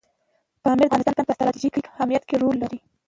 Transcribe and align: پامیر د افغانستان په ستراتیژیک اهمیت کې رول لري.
پامیر 0.63 0.87
د 0.89 0.93
افغانستان 0.95 1.25
په 1.27 1.35
ستراتیژیک 1.37 1.75
اهمیت 1.93 2.23
کې 2.29 2.35
رول 2.43 2.55
لري. 2.63 2.79